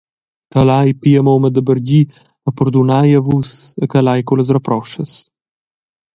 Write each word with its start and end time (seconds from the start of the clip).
Calei 0.51 0.93
pia, 1.01 1.21
mumma, 1.27 1.49
da 1.55 1.61
bargir 1.67 2.05
e 2.47 2.49
perdunei 2.57 3.09
a 3.19 3.21
Vus 3.27 3.49
e 3.83 3.83
calei 3.93 4.21
cullas 4.27 4.53
reproschas. 4.57 5.11